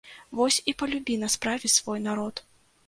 Вось 0.39 0.57
і 0.71 0.75
палюбі 0.79 1.19
на 1.25 1.31
справе 1.37 1.73
свой 1.77 1.99
народ! 2.09 2.45